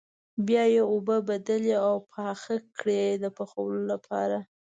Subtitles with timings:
[0.47, 4.37] بیا یې اوبه بدلې او پاخه کړئ د پخولو لپاره.